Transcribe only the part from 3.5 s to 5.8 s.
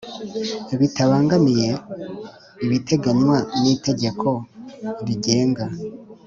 n Itegeko rigenga